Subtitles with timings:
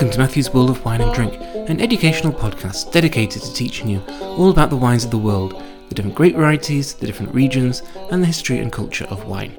[0.00, 1.34] Welcome to Matthew's World of Wine and Drink,
[1.68, 5.94] an educational podcast dedicated to teaching you all about the wines of the world, the
[5.94, 9.58] different grape varieties, the different regions, and the history and culture of wine.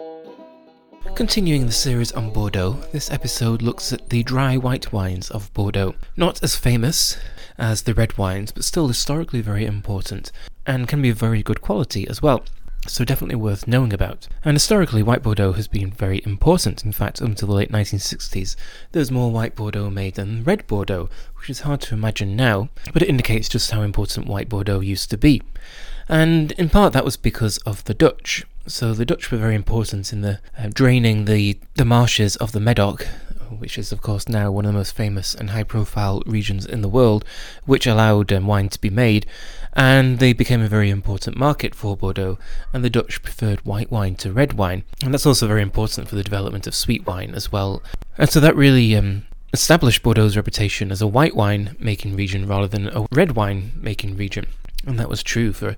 [1.13, 5.93] Continuing the series on Bordeaux, this episode looks at the dry white wines of Bordeaux.
[6.17, 7.19] Not as famous
[7.59, 10.31] as the red wines, but still historically very important,
[10.65, 12.43] and can be of very good quality as well
[12.87, 14.27] so definitely worth knowing about.
[14.43, 16.83] And historically, white Bordeaux has been very important.
[16.83, 18.55] In fact, up until the late 1960s,
[18.91, 22.69] there was more white Bordeaux made than red Bordeaux, which is hard to imagine now,
[22.93, 25.41] but it indicates just how important white Bordeaux used to be.
[26.09, 28.45] And in part, that was because of the Dutch.
[28.67, 32.59] So the Dutch were very important in the uh, draining the, the marshes of the
[32.59, 33.07] Medoc
[33.59, 36.81] which is, of course, now one of the most famous and high profile regions in
[36.81, 37.25] the world,
[37.65, 39.25] which allowed um, wine to be made.
[39.73, 42.37] And they became a very important market for Bordeaux,
[42.73, 44.83] and the Dutch preferred white wine to red wine.
[45.03, 47.81] And that's also very important for the development of sweet wine as well.
[48.17, 52.67] And so that really um, established Bordeaux's reputation as a white wine making region rather
[52.67, 54.45] than a red wine making region.
[54.85, 55.75] And that was true for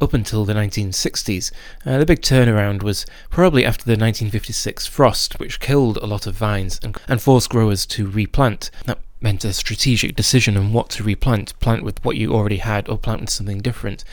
[0.00, 1.52] up until the 1960s.
[1.84, 6.34] Uh, the big turnaround was probably after the 1956 frost, which killed a lot of
[6.34, 8.70] vines and, and forced growers to replant.
[8.84, 12.88] That meant a strategic decision on what to replant plant with what you already had
[12.88, 14.04] or plant with something different.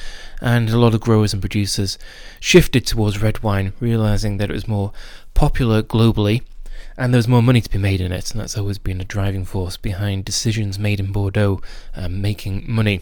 [0.41, 1.97] And a lot of growers and producers
[2.39, 4.91] shifted towards red wine, realizing that it was more
[5.33, 6.41] popular globally
[6.97, 9.05] and there was more money to be made in it, and that's always been a
[9.05, 11.61] driving force behind decisions made in Bordeaux
[11.95, 13.01] um, making money.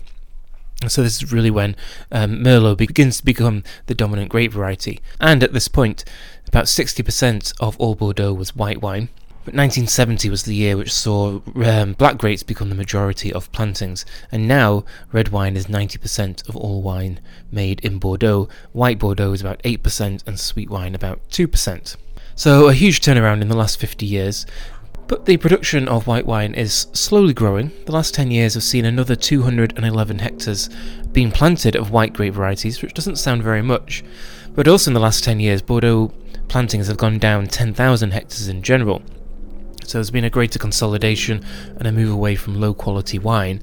[0.87, 1.75] So this is really when
[2.11, 4.99] um, Merlot begins to become the dominant grape variety.
[5.19, 6.03] And at this point,
[6.47, 9.09] about 60% of all Bordeaux was white wine.
[9.43, 14.05] But 1970 was the year which saw um, black grapes become the majority of plantings,
[14.31, 17.19] and now red wine is 90% of all wine
[17.51, 18.47] made in Bordeaux.
[18.71, 21.95] White Bordeaux is about 8%, and sweet wine about 2%.
[22.35, 24.45] So a huge turnaround in the last 50 years,
[25.11, 27.69] but the production of white wine is slowly growing.
[27.85, 30.69] The last 10 years have seen another 211 hectares
[31.11, 34.05] being planted of white grape varieties, which doesn't sound very much.
[34.55, 36.13] But also in the last 10 years, Bordeaux
[36.47, 39.01] plantings have gone down 10,000 hectares in general.
[39.83, 41.44] So there's been a greater consolidation
[41.75, 43.61] and a move away from low quality wine.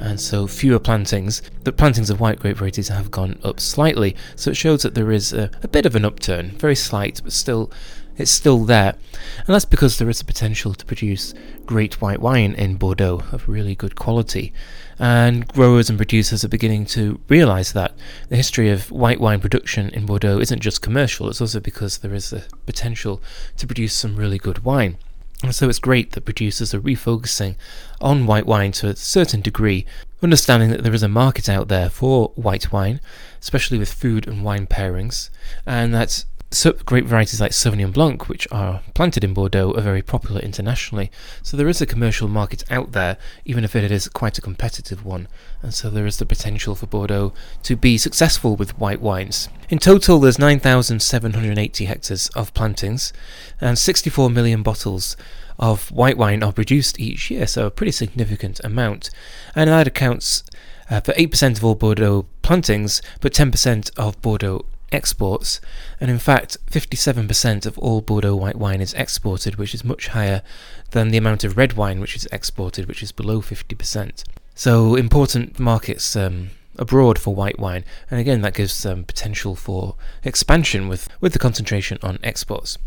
[0.00, 1.42] And so fewer plantings.
[1.62, 4.16] The plantings of white grape varieties have gone up slightly.
[4.34, 7.32] So it shows that there is a, a bit of an upturn, very slight, but
[7.32, 7.70] still
[8.18, 8.94] it's still there.
[9.38, 11.32] And that's because there is a potential to produce
[11.64, 14.52] great white wine in Bordeaux of really good quality.
[14.98, 17.94] And growers and producers are beginning to realize that
[18.28, 22.14] the history of white wine production in Bordeaux isn't just commercial, it's also because there
[22.14, 23.22] is a potential
[23.56, 24.98] to produce some really good wine.
[25.42, 27.54] And so it's great that producers are refocusing
[28.00, 29.86] on white wine to a certain degree,
[30.20, 33.00] understanding that there is a market out there for white wine,
[33.40, 35.30] especially with food and wine pairings,
[35.64, 40.00] and that so grape varieties like Sauvignon Blanc, which are planted in Bordeaux, are very
[40.00, 41.10] popular internationally.
[41.42, 45.04] So there is a commercial market out there, even if it is quite a competitive
[45.04, 45.28] one.
[45.60, 49.50] And so there is the potential for Bordeaux to be successful with white wines.
[49.68, 53.12] In total, there's 9,780 hectares of plantings,
[53.60, 55.18] and 64 million bottles
[55.58, 59.10] of white wine are produced each year, so a pretty significant amount.
[59.54, 60.44] And that accounts
[60.90, 65.60] uh, for 8% of all Bordeaux plantings, but 10% of Bordeaux exports,
[66.00, 70.42] and in fact, 57% of all Bordeaux white wine is exported, which is much higher
[70.90, 74.24] than the amount of red wine which is exported, which is below 50%.
[74.54, 79.94] So, important markets um, abroad for white wine, and again, that gives um, potential for
[80.24, 82.78] expansion with, with the concentration on exports.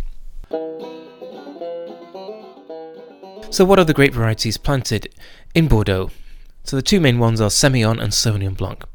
[3.52, 5.14] So, what are the grape varieties planted
[5.54, 6.10] in Bordeaux?
[6.64, 8.86] So, the two main ones are Semillon and Sauvignon Blanc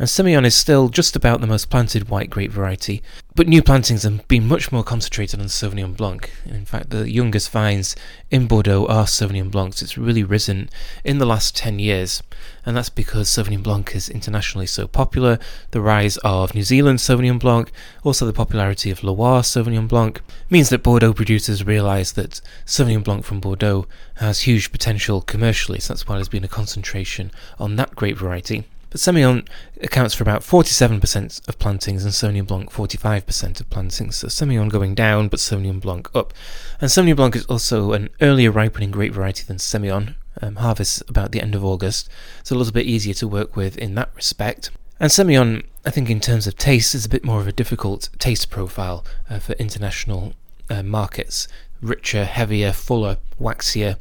[0.00, 3.02] and Semillon is still just about the most planted white grape variety,
[3.34, 6.32] but new plantings have been much more concentrated on Sauvignon Blanc.
[6.46, 7.94] In fact, the youngest vines
[8.30, 9.82] in Bordeaux are Sauvignon Blancs.
[9.82, 10.70] It's really risen
[11.04, 12.22] in the last 10 years,
[12.64, 15.38] and that's because Sauvignon Blanc is internationally so popular.
[15.72, 17.70] The rise of New Zealand Sauvignon Blanc,
[18.02, 23.26] also the popularity of Loire Sauvignon Blanc, means that Bordeaux producers realise that Sauvignon Blanc
[23.26, 27.94] from Bordeaux has huge potential commercially, so that's why there's been a concentration on that
[27.94, 28.64] grape variety.
[28.90, 29.46] But Semillon
[29.80, 34.16] accounts for about 47% of plantings and Sauvignon Blanc 45% of plantings.
[34.16, 36.34] So Semillon going down, but Sauvignon Blanc up.
[36.80, 40.16] And Sauvignon Blanc is also an earlier ripening grape variety than Semillon.
[40.42, 42.08] Um, harvests about the end of August,
[42.44, 44.70] so a little bit easier to work with in that respect.
[45.00, 48.08] And Semillon, I think, in terms of taste, is a bit more of a difficult
[48.18, 50.34] taste profile uh, for international
[50.70, 51.48] uh, markets.
[51.82, 53.96] Richer, heavier, fuller, waxier.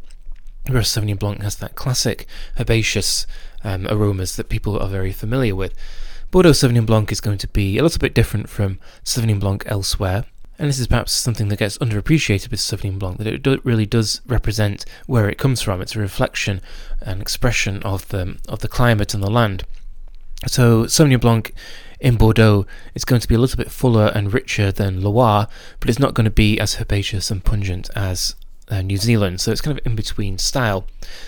[0.68, 2.28] Whereas Sauvignon Blanc has that classic
[2.60, 3.26] herbaceous
[3.64, 5.74] um, aromas that people are very familiar with.
[6.32, 10.26] Bordeaux Sauvignon Blanc is going to be a little bit different from Sauvignon Blanc elsewhere.
[10.60, 13.86] And this is perhaps something that gets underappreciated with Sauvignon Blanc, that it do, really
[13.86, 15.82] does represent where it comes from.
[15.82, 16.62] It's a reflection
[17.02, 19.64] and expression of the of the climate and the land.
[20.48, 21.54] So Sauvignon Blanc
[22.00, 25.48] in Bordeaux is going to be a little bit fuller and richer than Loire,
[25.80, 28.36] but it's not going to be as herbaceous and pungent as
[28.70, 29.42] uh, New Zealand.
[29.42, 30.86] So it's kind of in between style,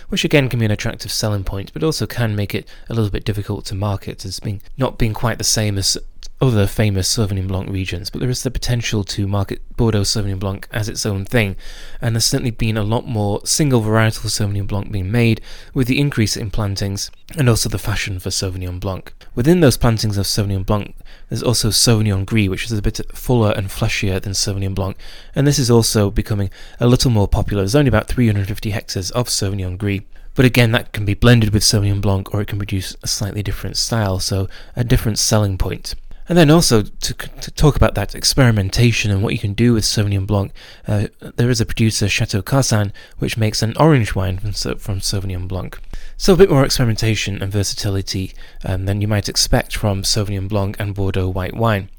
[0.09, 3.09] which again can be an attractive selling point, but also can make it a little
[3.09, 5.97] bit difficult to market as being not being quite the same as
[6.41, 10.67] other famous Sauvignon Blanc regions, but there is the potential to market Bordeaux Sauvignon Blanc
[10.71, 11.55] as its own thing,
[12.01, 15.39] and there's certainly been a lot more single varietal Sauvignon Blanc being made
[15.75, 19.13] with the increase in plantings and also the fashion for Sauvignon Blanc.
[19.35, 20.95] Within those plantings of Sauvignon Blanc,
[21.29, 24.97] there's also Sauvignon Gris, which is a bit fuller and fleshier than Sauvignon Blanc,
[25.35, 27.61] and this is also becoming a little more popular.
[27.61, 30.01] There's only about 350 hectares of Sauvignon Gris.
[30.33, 33.43] But again, that can be blended with Sauvignon Blanc or it can produce a slightly
[33.43, 35.93] different style, so a different selling point.
[36.29, 39.83] And then also to, to, talk about that experimentation and what you can do with
[39.83, 40.53] Sauvignon Blanc,
[40.87, 45.47] uh, there is a producer, Chateau Carsan, which makes an orange wine from, from Sauvignon
[45.47, 45.79] Blanc.
[46.17, 48.33] So a bit more experimentation and versatility
[48.63, 51.89] um, than you might expect from Sauvignon Blanc and Bordeaux white wine.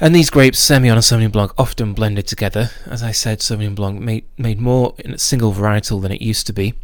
[0.00, 2.70] And these grapes, Semillon and Sauvignon Blanc, often blended together.
[2.86, 6.46] As I said, Sauvignon Blanc made, made more in a single varietal than it used
[6.48, 6.74] to be.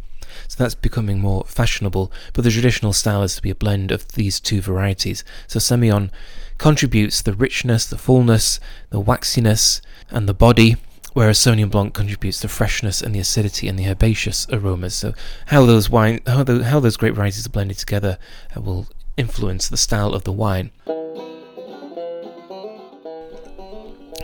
[0.47, 4.07] So that's becoming more fashionable, but the traditional style is to be a blend of
[4.09, 5.23] these two varieties.
[5.47, 6.11] So Semillon
[6.57, 8.59] contributes the richness, the fullness,
[8.89, 10.77] the waxiness, and the body,
[11.13, 14.95] whereas Sauvignon Blanc contributes the freshness and the acidity and the herbaceous aromas.
[14.95, 15.13] So
[15.47, 18.17] how those wine, how, the, how those grape varieties are blended together
[18.55, 18.87] uh, will
[19.17, 20.71] influence the style of the wine.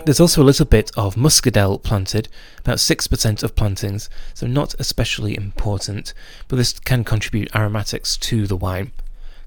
[0.04, 5.38] There's also a little bit of Muscadelle planted, about 6% of plantings, so not especially
[5.38, 6.16] important,
[6.48, 8.94] but this can contribute aromatics to the wine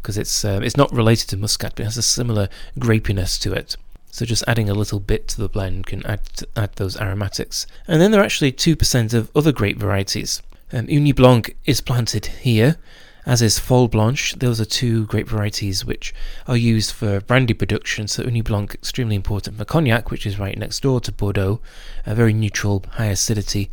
[0.04, 3.52] because it's um, it's not related to muscat, but it has a similar grapiness to
[3.54, 3.78] it.
[4.10, 6.20] So just adding a little bit to the blend can add
[6.54, 7.66] add those aromatics.
[7.88, 10.42] And then there are actually two percent of other grape varieties.
[10.72, 12.76] Um, Ugni Blanc is planted here,
[13.24, 14.34] as is Folle Blanche.
[14.34, 16.14] Those are two grape varieties which
[16.46, 18.06] are used for brandy production.
[18.06, 21.60] So Ugni Blanc extremely important for cognac, which is right next door to Bordeaux.
[22.04, 23.70] A very neutral, high acidity.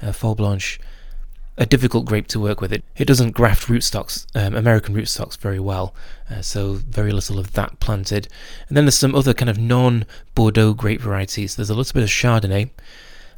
[0.00, 0.80] Uh, Folle Blanche
[1.56, 2.72] a difficult grape to work with.
[2.72, 5.94] It it doesn't graft rootstocks, um, American rootstocks, very well,
[6.30, 8.28] uh, so very little of that planted.
[8.68, 11.56] And then there's some other kind of non-Bordeaux grape varieties.
[11.56, 12.70] There's a little bit of Chardonnay.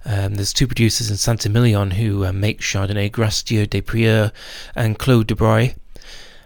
[0.04, 4.30] Um, there's two producers in Saint-Emilion who uh, make Chardonnay, Grastieu des Prieurs
[4.76, 5.74] and Claude de Broglie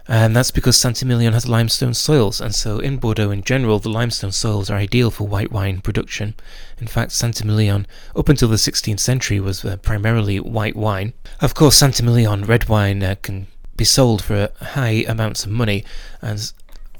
[0.07, 4.31] and that's because Saint-Emilion has limestone soils, and so in Bordeaux in general, the limestone
[4.31, 6.33] soils are ideal for white wine production.
[6.79, 11.13] In fact, Saint-Emilion, up until the 16th century, was uh, primarily white wine.
[11.39, 15.83] Of course, Saint-Emilion red wine uh, can be sold for high amounts of money,
[16.21, 16.51] and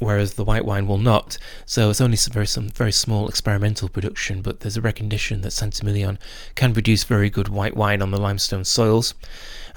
[0.01, 1.37] whereas the white wine will not.
[1.65, 5.51] So it's only some very some very small experimental production, but there's a recognition that
[5.51, 6.17] Saint-Emilion
[6.55, 9.13] can produce very good white wine on the limestone soils.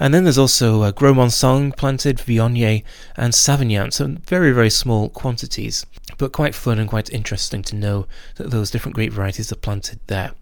[0.00, 2.82] And then there's also uh, Gros Manseng planted, Viognier,
[3.16, 5.86] and Savagnin, so very, very small quantities,
[6.18, 8.06] but quite fun and quite interesting to know
[8.36, 10.32] that those different grape varieties are planted there.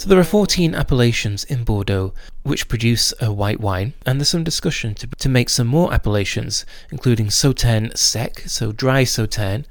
[0.00, 4.42] So there are 14 appellations in Bordeaux which produce a white wine, and there's some
[4.42, 9.66] discussion to, to make some more appellations, including Sauternes sec, so dry Sauternes,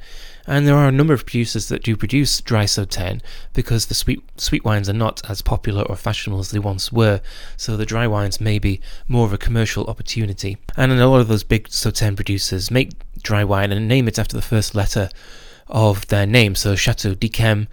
[0.45, 3.21] and there are a number of producers that do produce dry Sauternes
[3.53, 7.21] because the sweet sweet wines are not as popular or fashionable as they once were.
[7.57, 10.57] So the dry wines may be more of a commercial opportunity.
[10.77, 12.91] And a lot of those big Sauternes producers make
[13.23, 15.09] dry wine and name it after the first letter
[15.67, 16.53] of their name.
[16.53, 17.65] So Chateau d'Yquem,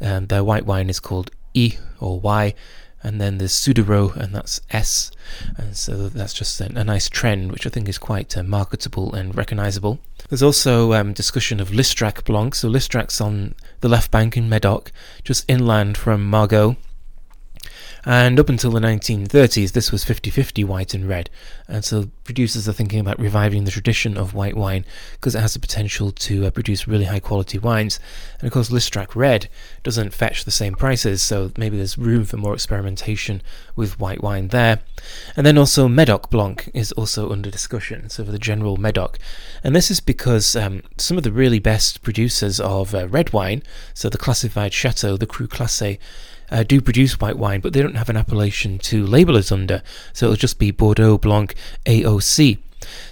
[0.00, 2.54] um, their white wine is called E or Y
[3.02, 5.10] and then there's Suduiraut, and that's S,
[5.56, 9.14] and so that's just a, a nice trend, which I think is quite uh, marketable
[9.14, 10.00] and recognisable.
[10.28, 14.90] There's also um, discussion of Listrac Blanc, so Listrac's on the left bank in Medoc,
[15.22, 16.76] just inland from Margaux,
[18.04, 21.30] and up until the 1930s, this was 50 50 white and red.
[21.66, 25.54] And so producers are thinking about reviving the tradition of white wine because it has
[25.54, 28.00] the potential to uh, produce really high quality wines.
[28.38, 29.48] And of course, Listrac Red
[29.82, 33.42] doesn't fetch the same prices, so maybe there's room for more experimentation
[33.76, 34.80] with white wine there.
[35.36, 39.18] And then also Medoc Blanc is also under discussion, so for the general Medoc.
[39.62, 43.62] And this is because um, some of the really best producers of uh, red wine,
[43.92, 45.98] so the classified Chateau, the Cru Classé,
[46.50, 49.82] uh, do produce white wine, but they don't have an appellation to label it under,
[50.12, 51.54] so it'll just be Bordeaux Blanc
[51.86, 52.58] AOC.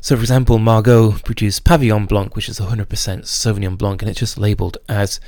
[0.00, 4.38] So, for example, Margaux produced Pavillon Blanc, which is 100% Sauvignon Blanc, and it's just
[4.38, 5.20] labelled as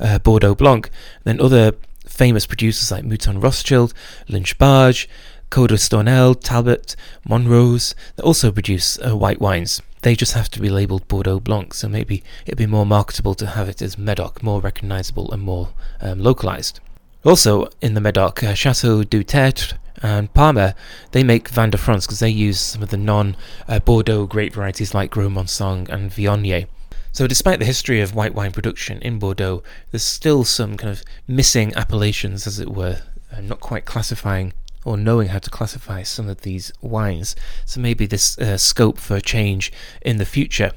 [0.00, 0.90] uh, Bordeaux Blanc.
[1.24, 1.72] Then other
[2.06, 3.94] famous producers like Mouton Rothschild,
[4.28, 5.06] Lynch Bages,
[5.50, 6.96] Cos d'Estournel, Talbot,
[7.28, 9.82] Montrose, they also produce uh, white wines.
[10.02, 13.46] they just have to be labelled Bordeaux Blanc, so maybe it'd be more marketable to
[13.46, 16.80] have it as Medoc, more recognisable and more um, localised.
[17.24, 20.74] Also, in the Medoc, uh, Chateau du Tertre and Palmer,
[21.12, 23.36] they make Vin de France because they use some of the non
[23.68, 26.66] uh, Bordeaux grape varieties like Gros Manseng and Viognier.
[27.12, 29.62] So, despite the history of white wine production in Bordeaux,
[29.92, 33.02] there's still some kind of missing appellations, as it were,
[33.32, 34.52] uh, not quite classifying
[34.84, 37.36] or knowing how to classify some of these wines.
[37.64, 40.72] So, maybe this uh, scope for change in the future.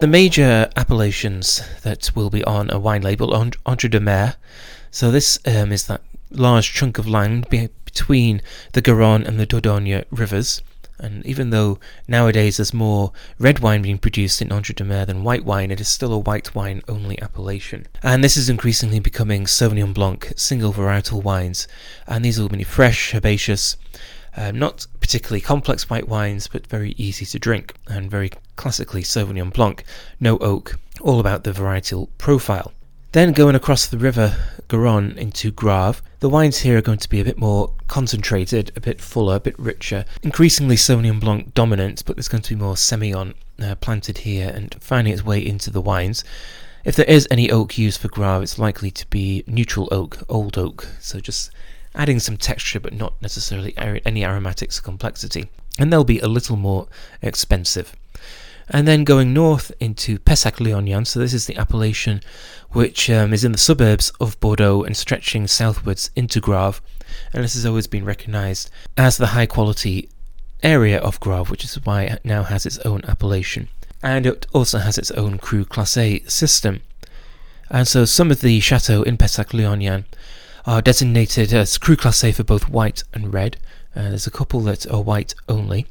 [0.00, 4.34] The major appellations that will be on a wine label are Entre deux Mers.
[4.92, 8.40] So this um, is that large chunk of land be- between
[8.74, 10.62] the Garonne and the Dordogne rivers.
[11.00, 15.24] And even though nowadays there's more red wine being produced in Entre deux Mers than
[15.24, 17.88] white wine, it is still a white wine only appellation.
[18.00, 21.66] And this is increasingly becoming Sauvignon Blanc, single varietal wines.
[22.06, 23.76] And these will be fresh, herbaceous,
[24.38, 29.52] um, not particularly complex white wines, but very easy to drink, and very classically Sauvignon
[29.52, 29.82] Blanc,
[30.20, 32.72] no oak, all about the varietal profile.
[33.12, 34.36] Then going across the river
[34.68, 38.80] Garonne into Graves, the wines here are going to be a bit more concentrated, a
[38.80, 40.04] bit fuller, a bit richer.
[40.22, 44.76] Increasingly Sauvignon Blanc dominant, but there's going to be more Semillon uh, planted here and
[44.80, 46.22] finding its way into the wines.
[46.84, 50.56] If there is any oak used for Graves, it's likely to be neutral oak, old
[50.56, 51.50] oak, so just
[51.94, 55.48] adding some texture but not necessarily any aromatics or complexity.
[55.78, 56.88] And they'll be a little more
[57.22, 57.94] expensive.
[58.70, 62.20] And then going north into Pessac-Léognan, so this is the appellation
[62.70, 66.80] which um, is in the suburbs of Bordeaux and stretching southwards into Graves.
[67.32, 70.10] And this has always been recognised as the high quality
[70.62, 73.68] area of Graves, which is why it now has its own appellation.
[74.02, 76.82] And it also has its own Cru Classé system.
[77.70, 80.04] And so some of the chateaux in Pessac-Léognan
[80.68, 83.56] are designated as class Classé for both white and red.
[83.96, 85.86] Uh, there's a couple that are white only.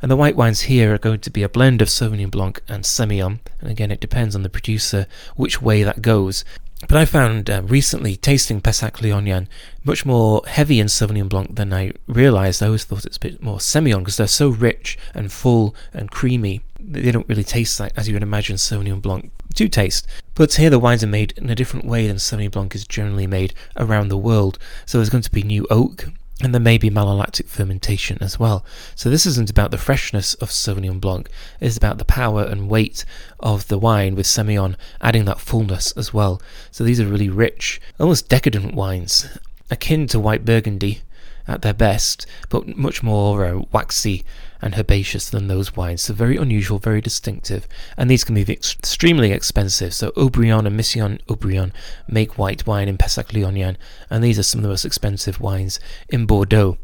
[0.00, 2.84] And the white wines here are going to be a blend of Sauvignon Blanc and
[2.84, 3.40] Semillon.
[3.60, 6.44] And again, it depends on the producer which way that goes.
[6.86, 9.48] But I found uh, recently tasting Pessac-Léognan
[9.82, 12.62] much more heavy in Sauvignon Blanc than I realised.
[12.62, 16.08] I always thought it's a bit more Semillon because they're so rich and full and
[16.08, 16.60] creamy.
[16.82, 20.06] They don't really taste like as you would imagine Sauvignon Blanc do taste.
[20.34, 23.26] But here the wines are made in a different way than Sauvignon Blanc is generally
[23.26, 24.58] made around the world.
[24.86, 26.08] So there's going to be new oak,
[26.42, 28.64] and there may be malolactic fermentation as well.
[28.94, 31.28] So this isn't about the freshness of Sauvignon Blanc,
[31.60, 33.04] it's about the power and weight
[33.40, 36.40] of the wine with Semillon adding that fullness as well.
[36.70, 39.38] So these are really rich, almost decadent wines,
[39.70, 41.02] akin to white Burgundy
[41.46, 44.24] at their best, but much more uh, waxy
[44.62, 46.02] and herbaceous than those wines.
[46.02, 49.94] So very unusual, very distinctive, and these can be extremely expensive.
[49.94, 51.72] So Haut-Brion and Mission Haut-Brion
[52.08, 53.76] make white wine in Pessac-Léognan,
[54.08, 56.78] and these are some of the most expensive wines in Bordeaux.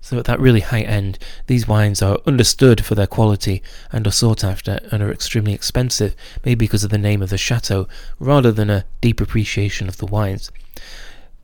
[0.00, 4.10] So at that really high end, these wines are understood for their quality and are
[4.10, 7.86] sought after and are extremely expensive, maybe because of the name of the chateau,
[8.18, 10.50] rather than a deep appreciation of the wines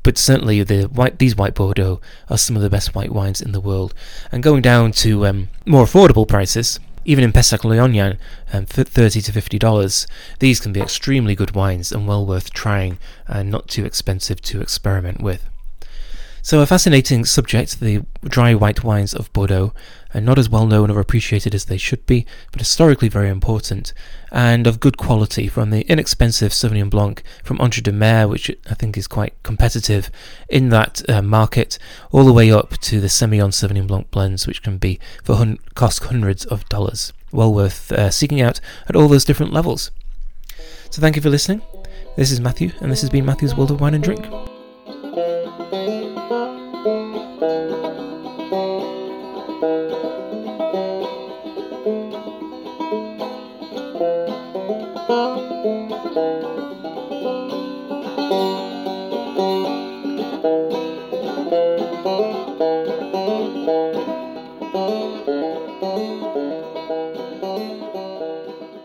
[0.08, 2.00] but certainly the white, these white Bordeaux
[2.30, 3.92] are some of the best white wines in the world.
[4.32, 8.16] And going down to um, more affordable prices, even in Pessac-Léognan,
[8.50, 10.06] um, for thirty to fifty dollars,
[10.38, 12.96] these can be extremely good wines and well worth trying,
[13.26, 15.44] and not too expensive to experiment with.
[16.40, 19.74] So, a fascinating subject, the dry white wines of Bordeaux,
[20.14, 23.92] and not as well known or appreciated as they should be, but historically very important,
[24.30, 28.74] and of good quality from the inexpensive Sauvignon Blanc from Entre deux Mers, which I
[28.74, 30.10] think is quite competitive
[30.48, 31.78] in that uh, market,
[32.12, 35.58] all the way up to the Semillon Sauvignon Blanc blends, which can be for hun-
[35.74, 37.12] cost hundreds of dollars.
[37.30, 39.90] Well worth uh, seeking out at all those different levels.
[40.90, 41.60] So, thank you for listening.
[42.16, 44.26] This is Matthew, and this has been Matthew's World of Wine and Drink.